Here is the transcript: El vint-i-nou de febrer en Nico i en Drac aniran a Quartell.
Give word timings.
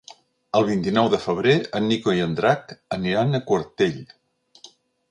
El 0.59 0.63
vint-i-nou 0.69 1.09
de 1.15 1.19
febrer 1.25 1.53
en 1.81 1.87
Nico 1.91 2.17
i 2.21 2.25
en 2.27 2.35
Drac 2.41 2.75
aniran 2.99 3.43
a 3.43 3.45
Quartell. 3.53 4.05